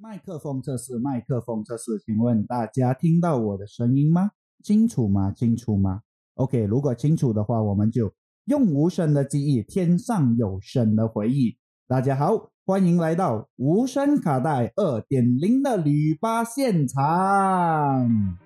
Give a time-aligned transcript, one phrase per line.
[0.00, 4.30] 麦克风测试，麦克风测试，请问大家听到我的声音吗？
[4.62, 5.32] 清楚吗？
[5.32, 6.02] 清楚吗
[6.34, 8.12] ？OK，如果清楚的话，我们就
[8.44, 11.56] 用无声的记忆，天上有声的回忆。
[11.88, 18.38] 大家好，欢迎来到无声卡带二点零的旅吧现场。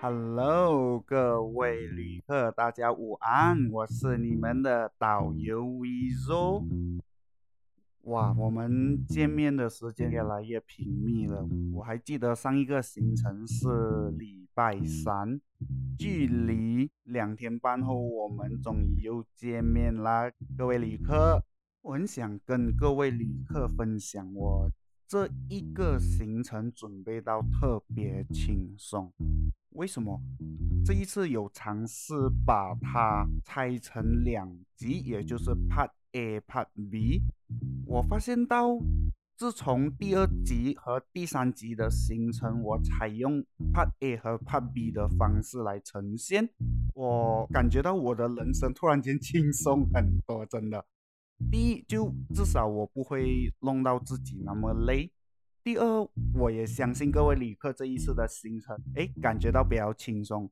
[0.00, 6.64] Hello，各位旅客，大家午安，我是你们的导游 Vizo。
[8.02, 11.44] 哇，我们见面的时间越来越频密了。
[11.74, 15.40] 我还记得上一个行程是礼拜三，
[15.98, 21.42] 距离两天半后，我们终于又见面啦，各位旅客。
[21.82, 24.70] 我很想跟各位旅客分享我。
[25.08, 29.10] 这一个行程准备到特别轻松，
[29.78, 30.20] 为什么？
[30.84, 32.12] 这一次有尝试
[32.44, 37.22] 把它拆成两集，也就是 Part A、Part B。
[37.86, 38.76] 我发现到，
[39.36, 43.40] 自从第二集和第三集的行程，我采用
[43.72, 46.50] Part A 和 Part B 的方式来呈现，
[46.94, 50.84] 我感觉到我的人生突然间轻松很多，真的。
[51.52, 55.12] 第一，就至少我不会弄到自己那么累。
[55.68, 60.50] 第二，我也相信各位旅客这一次的行程，哎，感觉到比较轻松，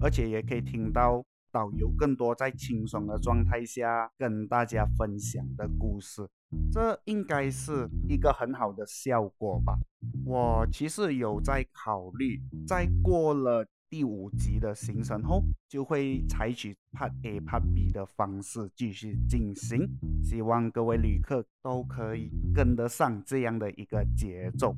[0.00, 6.26] 而且也可以听到导游更多在轻松的状态下跟大家分享的故事，
[6.72, 9.76] 这应该是一个很好的效果吧。
[10.24, 13.66] 我其实有在考虑，在过了。
[13.94, 19.88] 第五集的行程后，就会采取 Part A、Part B 的方式继续进行。
[20.20, 24.76] 希望各位旅客都可以跟得上这样的一个节奏。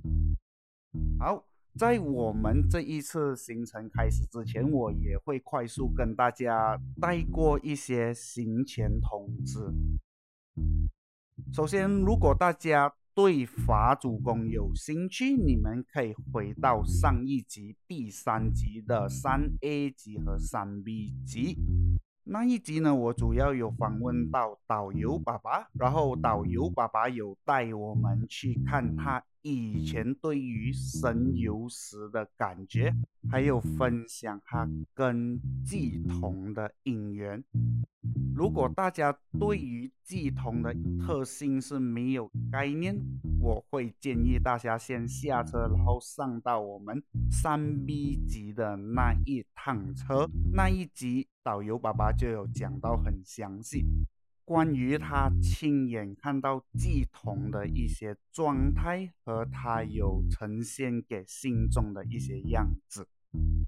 [1.19, 1.43] 好，
[1.79, 9.61] 在我们这一次行程开始之前，我也会快速跟大家带过一些行前通知。
[11.55, 21.57] 首先，如果大家对法主公有兴趣，你们可以回到上一集第三集的三 A 级和三 B 级。
[22.25, 32.93] 那一集呢，我主要有访问到导游爸爸，然后导游爸爸有带我们去看他以前对于神游时的感觉，
[33.31, 37.45] 还有分享他跟祭童的因缘。
[38.35, 43.01] 如果大家对于祭童的特性是没有概念，
[43.41, 50.29] 我会建议大家先下车，然后上到我们三 B 级的那一趟车。
[50.53, 53.85] 那一集导游爸爸就有讲到很详细，
[54.47, 63.09] 关于他亲眼看到祭童的一些状态和他有呈现给信众的一些样子。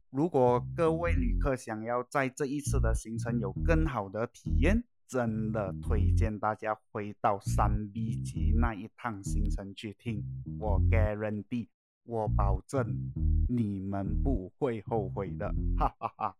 [0.08, 10.22] 如果各位旅客想要在这一次的行程有更好的体验，真的推荐大家回到三 B 级那一趟行程去听。
[10.60, 11.66] 我 guarantee，
[12.04, 13.10] 我保证
[13.48, 16.36] 你们不会后悔的，哈哈哈。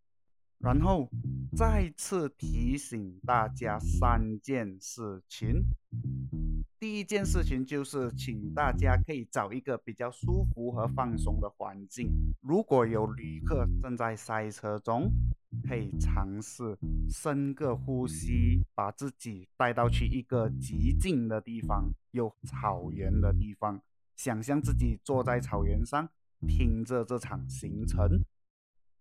[0.58, 1.08] 然后
[1.56, 5.62] 再次提醒大家三件事情。
[6.80, 12.08] 第一件事情就是，请大家可以找一个比较舒服和放松的环境。
[12.41, 15.10] 如果有旅客正在塞车中，
[15.69, 23.80] 可以尝试深个呼吸，把自己带到去一个极静的地方，有草原的地方，
[24.14, 26.08] 想象自己坐在草原上，
[26.46, 28.22] 听着这场行程。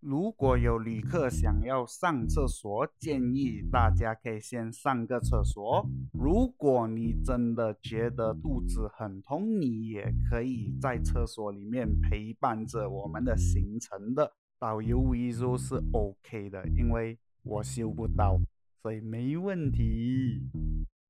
[0.08, 5.86] 如果有旅客想要上厕所，建议大家可以先上个厕所。
[6.14, 18.40] 如果你真的觉得肚子很痛，你也可以在厕所里面陪伴着我们的行程的导游维修是 OK 的，因为我修不到，
[18.82, 20.42] 所以没问题。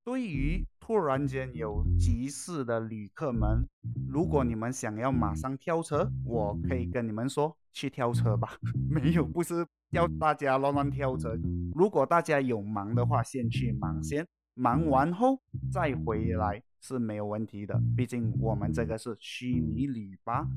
[0.03, 3.67] 对于突然间有急事的旅客们，
[4.07, 8.57] 如果你们想要马上跳车，我可以跟你们说去跳车吧。
[8.89, 11.37] 没有，不是要大家乱乱跳车。
[11.75, 15.37] 如果大家有忙的话，先去忙先，忙完后
[15.69, 17.77] 再回来是没有问题的。
[17.97, 20.47] 毕竟我们这个是虚拟旅吧，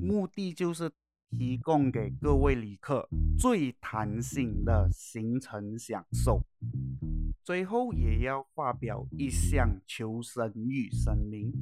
[0.00, 0.88] 目的就是
[1.36, 6.40] 提供给各位旅客最弹性的行程享受。
[7.46, 11.52] 最后也要发表一项求生欲声明：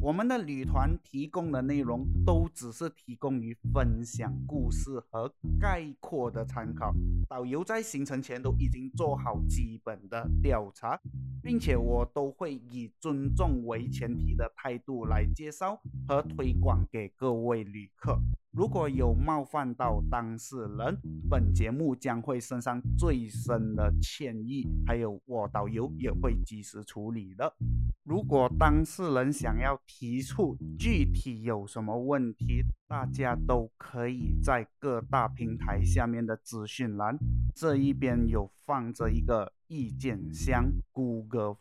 [0.00, 6.92] 我们的旅团提供的内容都只是提供于分享故事和概括的参考。
[7.28, 11.00] 导游在行程前都已经做好基本的调查，
[11.40, 18.20] 并且我都会以尊重为前提的态度来介绍和推广给各位旅客。
[18.58, 20.98] 如果有冒犯到当事人，
[21.30, 27.54] 本节目将会身上最深的歉意，还有我导游也会及时处理的。
[28.02, 37.16] 如果当事人想要提出具体有什么问题，大家都可以在各大平台下面的资讯栏
[37.54, 41.58] 这一边有放着一个意见箱 Google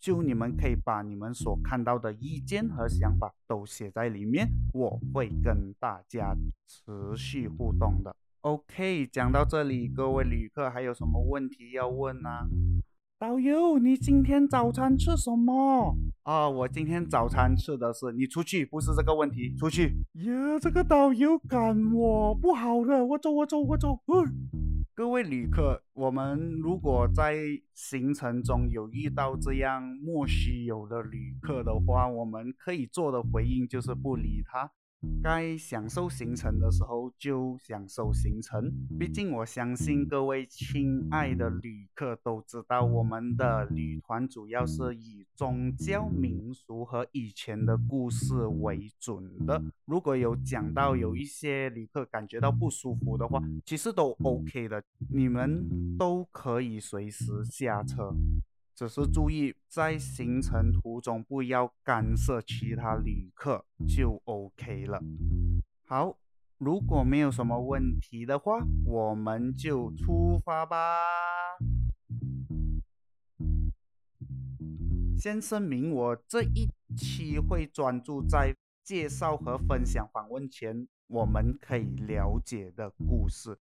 [0.00, 6.34] 就你们可以把你们所看到的意见和想法都写在里面，我会跟大家
[6.66, 8.14] 持续互动的。
[8.42, 12.28] OK，讲到这里，各位旅客还有什么问题要问呢？
[13.18, 15.96] 导游，你今天早餐吃什么？
[16.22, 18.12] 啊，我今天早餐吃的是……
[18.12, 19.96] 你出去，不是这个问题，出去。
[20.14, 23.98] 呀，这个导游赶我，不好的，我走，我走，我走。
[24.98, 27.36] 各位旅客，我们如果在
[27.72, 34.72] 行程中有遇到这样莫须有的旅客的话，我们可以做的回应就是不理他。
[35.22, 49.62] 该享受行程的时候就享受行程，毕竟我相信各位亲爱的旅客都知道，我们的旅团主要是以宗教民俗和以前的故事为准的。
[49.84, 58.14] 如果有讲到有一些旅客感觉到不舒服的话，其实都 OK 的，你们都可以随时下车。
[58.78, 65.02] 只是注意在行程途中不要干涉其他旅客就 OK 了。
[65.84, 66.16] 好，
[66.58, 70.78] 如果没有什么问题的话，我们就出发吧。
[75.18, 78.54] 先声明，我这一期会专注在
[78.84, 83.58] 介绍和分享访问前我们可以了解的故事。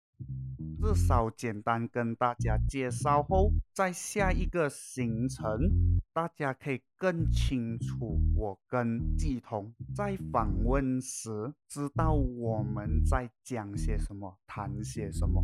[0.82, 15.44] 至少简单跟大家介绍后，在下一个行程，大家可以更清楚我跟季彤在访问时，知道我们在讲些什么，谈些什么。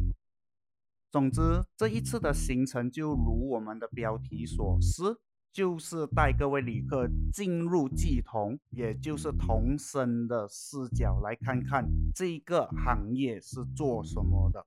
[1.12, 5.04] 总之，这一次的行程就如我们的标题所示，
[5.54, 14.66] 就是带各位旅客进入季童，也就是童生的视角，来看看这个行业是做什么的。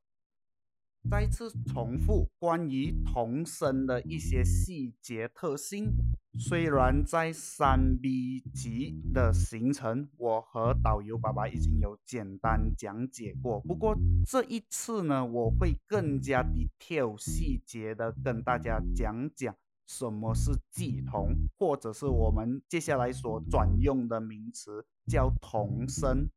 [1.11, 5.93] 再次重复关于童声的一些细节特性。
[6.39, 13.97] 虽然在三 B 级的行程，我和导游爸爸已经有简单讲解过，不过
[14.27, 19.55] 这一次呢，我会更加 detail 细节的跟大家讲讲
[19.87, 26.29] 什么是寄童，或者是我们接下来所转用的名词叫童声。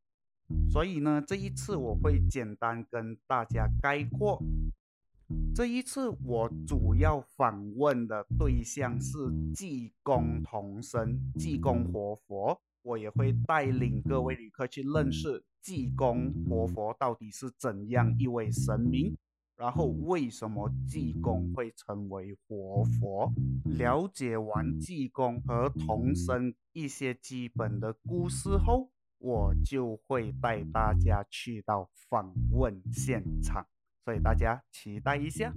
[0.71, 4.41] 所以呢，这一次我会简单跟大家概括。
[5.53, 9.15] 这一次我主要访问的对象是
[9.53, 19.15] 济公童生、济公活佛，我也会带领各位旅客去认识济公活佛到底是怎样一位神明，
[19.59, 23.29] 然后为什么济公会成为活佛。
[23.65, 28.89] 了解完济公和童神一些基本的故事后。
[29.21, 33.67] 我就会带大家去到访问现场，
[34.05, 35.51] 所以大家期待一下。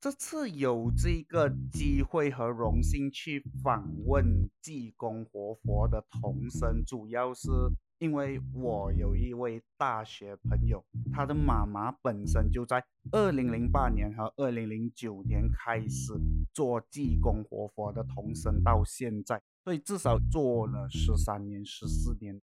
[0.00, 7.50] 这次有这个机会和荣幸去访问济公活佛的童生，主要是
[7.98, 16.12] 因为我有一位大学朋友，他的妈妈本身就在二零零八年和二零零九年开始
[16.52, 22.40] 做济公活佛的童生，到现在，所以至少做了十三年、十四年。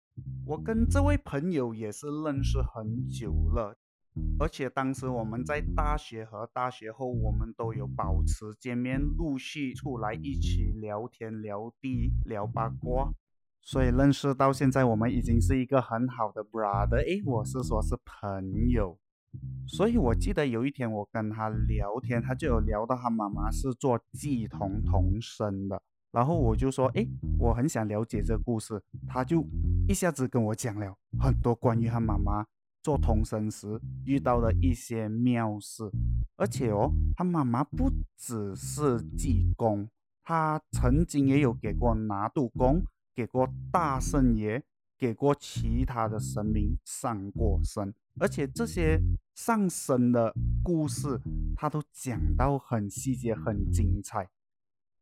[0.47, 3.77] 我跟这位朋友也是认识很久了，
[4.39, 13.11] 而且当时我们在大学和大学后，我们都有保持见面，陆续出来一起聊天、聊地、聊八卦，
[13.63, 16.97] 所以认识到现在，我们已经是一个很好的 brother。
[16.97, 18.99] 诶，我是说是朋友，
[19.67, 25.81] 所以我记得有一天我跟他聊天，他就有聊到他妈妈是做寄童童生的。
[26.11, 27.07] 然后我就说，哎，
[27.39, 28.83] 我很想了解这个故事。
[29.07, 29.47] 他就
[29.87, 32.45] 一下子跟我讲了很多关于他妈妈
[32.83, 35.85] 做童生时遇到的一些妙事，
[36.37, 39.89] 而且哦，他妈妈不只是济公，
[40.25, 42.83] 他曾经也有给过拿度公，
[43.15, 44.63] 给过大圣爷，
[44.99, 49.01] 给过其他的神明上过身，而且这些
[49.35, 51.21] 上身的故事，
[51.57, 54.29] 他都讲到很细节，很精彩。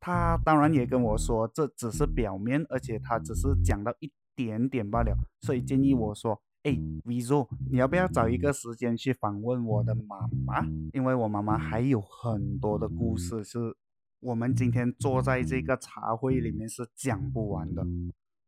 [0.01, 6.71] 他当然也跟我说，这只是表面，而且他只是讲到一点点罢了，所以建议我说，哎
[7.05, 10.65] ，Vizo，你要不要找一个时间去访问我的妈妈？
[10.93, 13.77] 因为我妈妈还有很多的故事，是
[14.21, 17.87] 我们今天坐在这个茶会里面是讲不完的。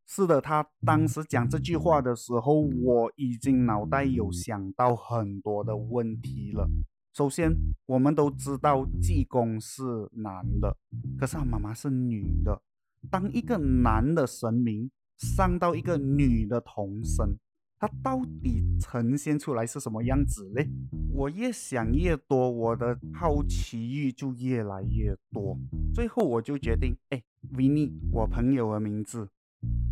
[0.06, 6.68] 是的，他当时讲这句话的时候，我已经脑袋有想到很多的问题了。
[7.12, 7.52] 首先，
[7.86, 10.76] 我们都知道济公是男的，
[11.16, 12.60] 可是他妈妈是女的。
[13.08, 17.38] 当一个男的神明上到一个女的童身，
[17.80, 20.68] 他到底呈现出来是什么样子嘞？
[21.14, 25.58] 我越想越多，我的好奇欲就越来越多。
[25.94, 27.22] 最后，我就决定，哎
[27.54, 29.30] ，Vinny，我朋友的名字。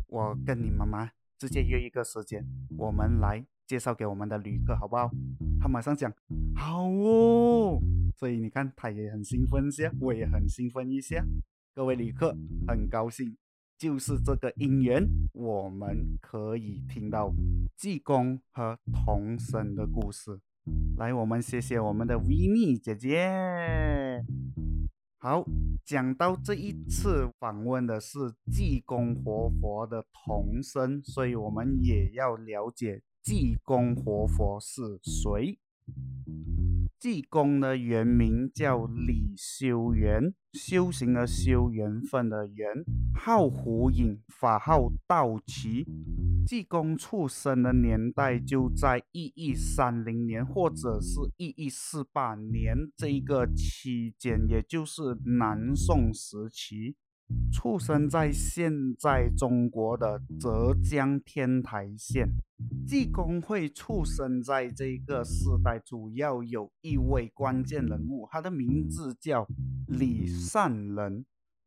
[0.06, 2.44] 我跟你妈妈直接约一个时间，
[2.76, 5.10] 我们来介绍给我们的旅客，好不好？
[5.58, 6.12] 他马上讲
[6.54, 7.80] 好哦。
[8.14, 11.24] 所以你看，他也很兴奋一下，我也很兴奋一下。
[11.74, 13.34] 各位旅客，很高兴，
[13.78, 17.32] 就是这个因缘，我们可以听到
[17.76, 20.40] 济公和童生的故事。
[20.96, 24.24] 来，我们谢谢我们的维尼姐姐。
[25.18, 25.46] 好，
[25.84, 28.18] 讲到这一次访问的是
[28.50, 35.56] 济公活佛的童生，所以我们也要了解济公活佛是谁。
[36.98, 45.86] 济公的原名叫李修缘，修行的修，缘分的缘，号胡隐，法号道奇。
[46.44, 56.96] 济公出生的年代就在一一三零年或者是一一四八年这个期间，也就是南宋时期。
[57.52, 62.28] 出生在现在中国的浙江天台县，
[62.86, 69.46] 济公会出生在这个时代，主要有一位关键人物，他的名字叫
[69.86, 71.24] 李善人。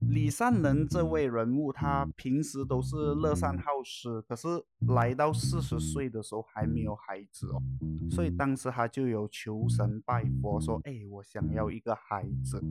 [0.10, 4.48] 李善人这位人物，他平时都是乐善好施，可是
[4.88, 7.62] 来到四十岁的时候还没有孩子哦，
[8.10, 12.62] 所以当时他就有求神拜佛，说：“哎，我想要一个孩子。”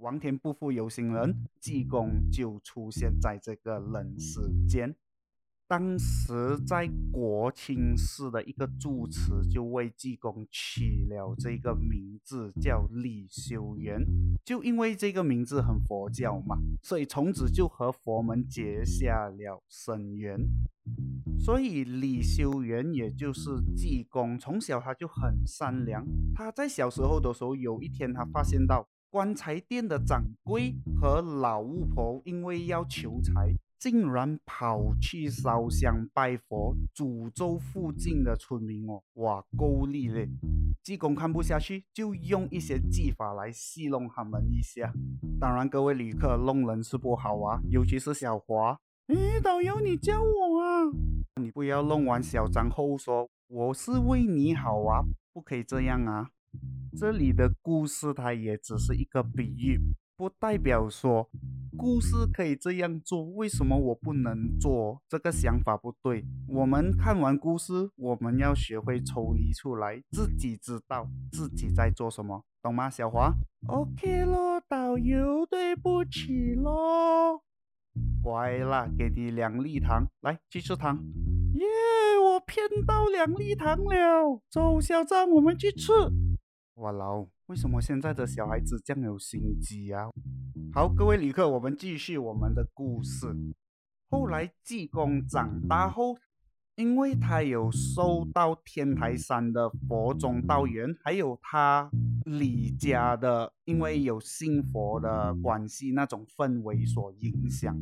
[0.00, 4.94] 王天不负有心人，济公就出现在这个人世间。
[5.68, 14.00] 当时在国清寺的一个住持就为济公取了这个名字，叫李修缘。
[14.44, 20.38] 就因为这个名字很佛教嘛，所以从此就和佛门结下了深缘。
[21.36, 26.06] 所以李修缘也就是济公，从小他就很善良。
[26.32, 33.52] 他在小时候的时候，有一天他发现到棺材店的掌柜和老巫婆因为要求财。
[33.88, 39.00] 竟然跑去烧香拜佛，诅咒附近的村民哦！
[39.12, 40.28] 哇，够力嘞！
[40.82, 44.92] 济公看不下去，就用一些技法来戏弄他们一下。
[45.38, 48.76] 当然，各位旅客弄人是不好啊，尤其是小华。
[49.06, 50.90] 诶，导游，你教我啊！
[51.40, 56.30] 你不要弄完小张后说我是为你好啊，不可以这样啊！
[56.98, 59.78] 这里的故事它也只是一个比喻。
[60.16, 61.28] 不代表说
[61.76, 65.02] 故事可以这样做，为什么我不能做？
[65.06, 66.24] 这个想法不对。
[66.48, 73.30] 我们看完故事，我们要学会抽离出来，自己知道自己在做什么，懂吗，小华
[73.68, 77.42] ？OK 咯，导游，对不起咯。
[78.22, 81.04] 乖啦，给你两粒糖，来去吃糖。
[81.54, 81.66] 耶，
[82.24, 84.40] 我骗到两粒糖了。
[84.50, 85.92] 走，小张，我们去吃。
[86.76, 87.26] 哇老。
[87.46, 90.10] 为什么现在的小孩子这样有心机啊？
[90.72, 93.32] 好，各位旅客，我们继续我们的故事。
[94.10, 96.16] 后来济公长大后，
[96.74, 101.88] 因为他有受到天台山的佛宗道缘，还有他
[102.24, 107.78] 李家的，因为有信佛的关系，那种氛围所影响，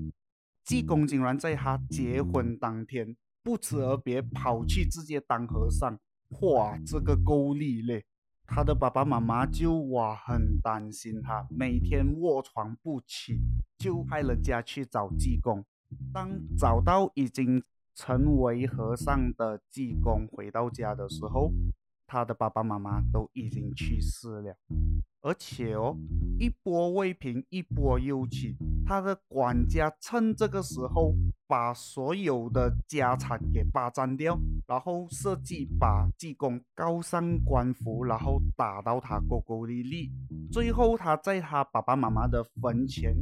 [0.62, 5.99] 济公竟然在他结婚当天不辞而别，跑去直接当和尚。
[6.42, 8.04] 哇，这个够力嘞！
[8.46, 13.40] 他的爸爸妈妈就哇很担心他，每天卧床不起，
[13.78, 15.64] 就派人家去找济公。
[16.12, 17.62] 当找到已经
[17.94, 21.52] 成为和尚的济公回到家的时候，
[22.06, 24.56] 他的爸爸妈妈都已经去世了。
[25.25, 25.97] 而且哦，
[26.38, 28.54] 一波未平，一波又起。
[28.87, 31.14] 他的管家趁这个时候，
[31.47, 34.38] 把所有的家产给霸占掉，
[34.69, 40.12] 然后设计把济公告上官府，然后打到他狗狗里里。
[40.52, 43.14] 最后，他在他爸爸妈妈的坟前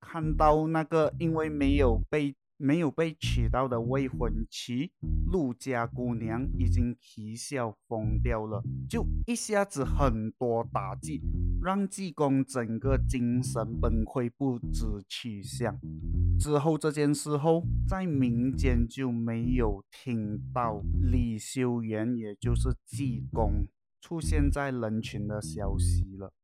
[0.00, 2.34] 看到那个，因为没有被。
[2.62, 4.92] 没有被娶到的未婚妻
[5.32, 11.22] 陆家姑娘已经啼笑疯掉了，就一下子很多打击，
[11.62, 15.80] 让济公整个精神崩溃，不知去向。
[16.38, 23.66] 之后这件事后，在民间就没有听到李修缘，也就是济公
[24.02, 26.34] 出现在人群的消息了。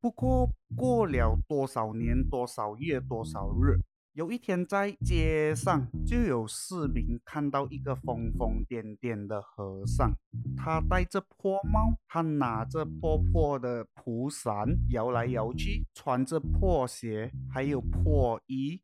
[0.00, 3.80] 不过过了多少年、多少月、多少日。
[4.14, 10.12] 有一天在街上，就有市民看到一个疯疯癫癫的和尚，
[10.56, 18.80] 他戴着破帽，他拿着破破的蒲扇摇来摇去，穿着破鞋，还有破衣。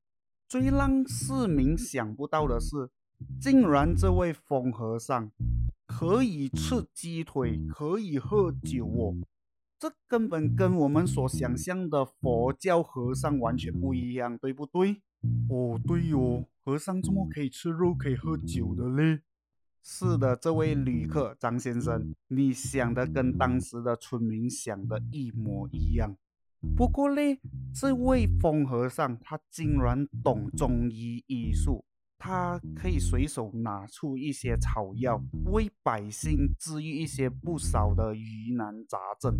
[0.46, 2.90] 最让市民想不到的是，
[3.40, 5.32] 竟然这位疯和尚
[5.84, 9.16] 可以吃鸡腿，可以喝酒哦。
[9.80, 15.02] 这根本跟我们所想象的佛教和尚完全不一样，对不对？
[15.48, 19.20] 哦，对哦，和尚怎么可以吃肉、可以喝酒的嘞？
[19.82, 26.16] 是的，这位旅客张先生，你想的跟当时的村民想的一模一样。
[26.74, 27.20] 不过呢，
[27.74, 31.84] 这位疯和尚他竟然懂中医医术。
[32.26, 39.38] 他可以随手拿出一些草药，为百姓治愈一些不少的疑难杂症，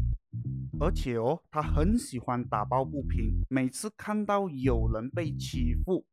[0.79, 3.41] 而且哦，他很喜欢打抱不平。
[3.49, 6.05] 每次看到有人被欺负，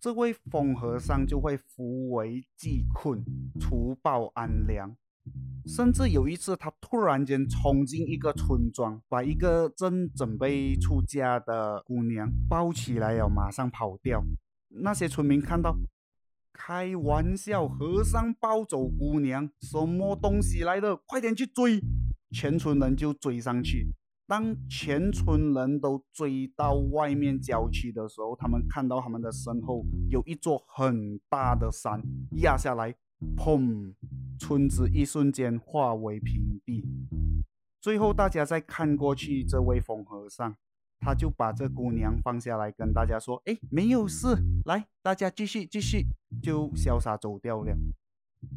[0.00, 3.24] 这位疯和尚就会扶危济困，
[3.58, 4.96] 除暴安良。
[5.66, 14.22] 甚至有一次，他突然间冲进一个村庄，把一个正准备出家的姑娘抱起来要，马上跑掉。
[14.68, 15.76] 那些村民看到。
[16.56, 20.96] 开玩笑，和尚抱走姑娘，什么东西来的？
[21.06, 21.78] 快点去追！
[22.30, 23.86] 全村人就追上去。
[24.26, 32.02] 当全村人都追到外面郊区的时候，他们看到他们的身后有一座很大的山
[32.40, 32.94] 压下来，
[33.36, 33.92] 砰！
[34.38, 36.84] 村子一瞬间化为平地。
[37.80, 40.56] 最后，大家再看过去，这位疯和尚。
[40.98, 46.06] 他就把这姑娘放下来，跟大家说：“哎，没有事，来，大家继续继续。”
[46.42, 47.76] 就潇洒走掉了。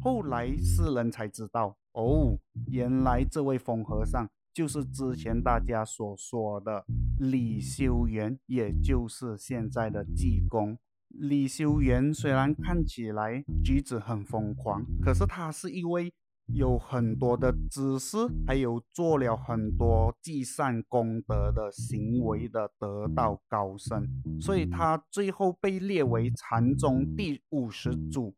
[0.02, 6.84] 后来世人才知道，哦，原来这位疯和尚就是之前大家所说的
[7.18, 10.76] 李修缘，也就是现在的济公。
[11.08, 16.12] 李修缘虽然看起来举止很疯狂，可是他是一位。
[16.52, 18.16] 有很多的知识，
[18.46, 24.06] 还有做了很多积善功德的行为的得道高僧，
[24.40, 28.34] 所以他最后被列为禅宗第五十祖，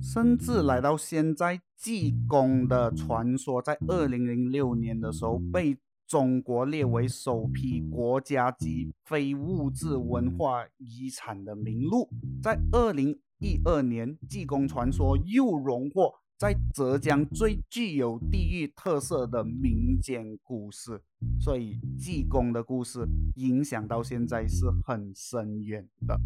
[0.00, 5.76] 甚至来到现在济公的传说，在二零零六年的时候被
[6.06, 12.08] 中国列为首批国家级非物质文化遗产的名录，
[12.42, 16.14] 在二零一二年济公传说又荣获。
[16.38, 21.00] 在浙江最具有地域特色的民间故事，
[21.40, 26.20] 所以济公的故事影响到现在是很深远的。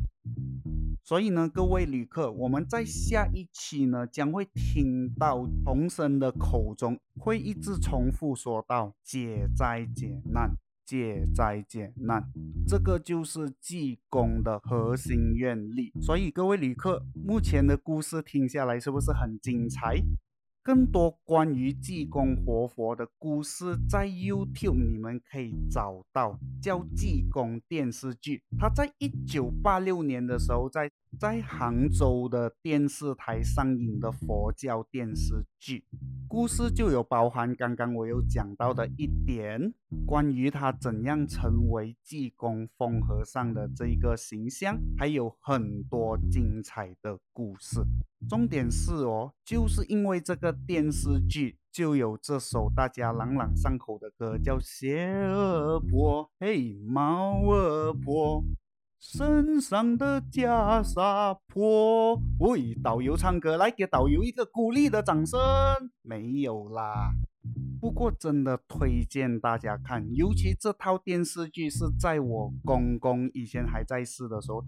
[1.04, 10.50] 所以呢，各位旅客，我们在下一期呢将会听到童生的口中会一直重复说到解灾解难。
[10.90, 12.20] 解灾解难，
[12.66, 15.92] 这个就是济公的核心愿力。
[16.02, 20.02] 所以各位旅客，目前的故事听下来是不是很精彩？
[20.64, 28.42] 更多关于济公活佛的故事，在 YouTube 你们可以找到，叫《济公电视剧》。
[28.58, 35.84] 他在一九八六年的时候，在在杭州的电视台上映的佛教电视剧，
[36.28, 39.74] 故事就有包含刚刚我有讲到的一点，
[40.06, 47.80] 关于他怎样成为济公风和尚的这一个形象，还有很多精彩的故事。
[48.28, 58.44] 重点是哦，就是因为这个电视剧就有这首大家朗朗上口的歌，叫《谢儿婆》，嘿，毛儿婆，
[59.00, 62.20] 身上的袈裟破。
[62.38, 65.40] 喂，导游唱歌，来给导游一个鼓励的掌声。
[66.02, 67.12] 没有啦。
[67.80, 74.62] 不过真的推荐大家看，尤其这套电视剧是在我公公以前还在世的时候，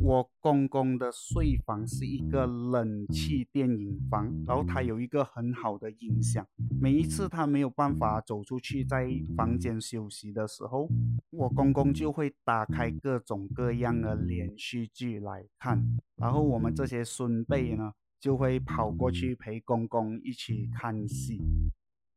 [0.00, 6.46] 我公公的睡房是一个冷气电影房，然后他有一个很好的音响，
[6.80, 10.88] 每一次他没有办法走出去，在房间休息的时候，
[11.30, 15.82] 我公公就会打开各种各样的连续剧来看，
[16.16, 21.40] 然后我们这些孙辈呢，就会跑过去陪公公一起看戏。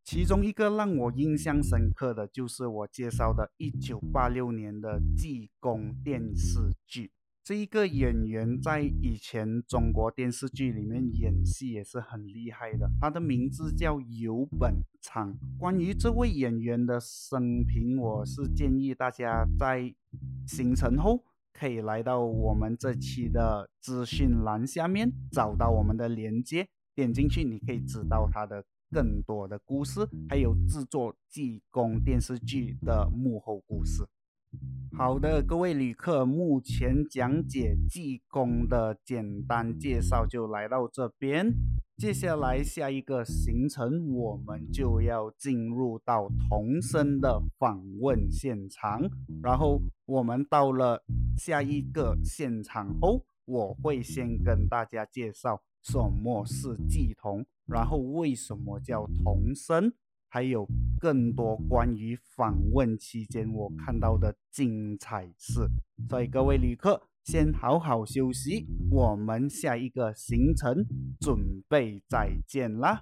[0.04, 7.12] 其中一个让我印象深刻的就是我介绍的1986年的济公电视剧。
[7.50, 15.36] 这一个演员在以前中国电视剧里面演戏也是很厉害的，他的名字叫游本昌。
[15.58, 19.92] 关于这位演员的生平，我是建议大家在
[20.46, 28.64] 行程后可以来到我们这期的资讯栏下面找到我们的链接，点进去你可以知道他的。
[28.92, 34.04] 更多的故事，还有制作济公电视剧的幕后故事。
[34.98, 41.54] 好的，各位旅客，目前讲解济公的简单介绍就来到这边。
[41.96, 49.10] 接下来下一个行程，我们就要进入到童生的访问现场。
[49.42, 51.04] 然后我们到了
[51.38, 59.94] 下一个现场后，我会先跟大家介绍什么是济童，然后为什么叫童生。
[60.32, 60.68] 还有
[61.00, 65.68] 更多关于访问期间我看到的精彩事，
[66.08, 70.86] 所以各位旅客先好好休息，我们下一个行程
[71.20, 73.02] 准备再见啦。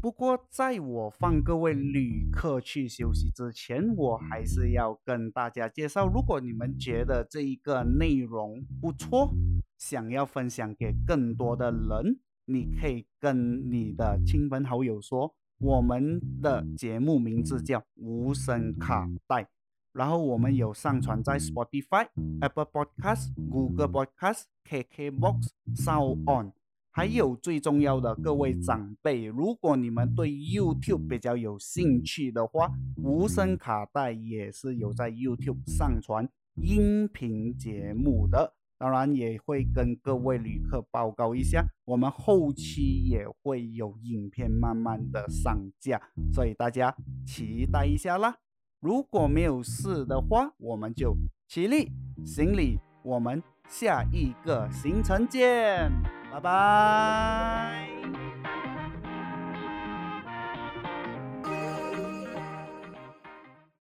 [0.00, 9.34] 不过在我放各位旅客去休息之前，我还是要跟大家介绍，如果你们觉得这一个内容不错，
[9.76, 15.34] 想要分享给更多的人，你可以跟你的亲朋好友说。
[15.58, 19.48] 我们的节目名字叫无声卡带，
[19.92, 22.06] 然后我们有上传在 Spotify、
[22.40, 26.52] Apple Podcast、Google Podcast、KKBox、Sound On，
[26.90, 38.57] 还有最重要的各位长辈，如果你们对 YouTube 比较有兴趣的话，无声卡带也是有在 YouTube 上传音频节目的。
[38.78, 46.00] 当然也会跟各位旅客报告一下，我们后期也会有影片慢慢的上架，
[46.32, 46.94] 所以大家
[47.26, 48.36] 期待一下啦。
[48.80, 51.16] 如果没有事的话，我们就
[51.48, 51.90] 起立
[52.24, 55.90] 行礼，我们下一个行程见，
[56.32, 58.27] 拜拜。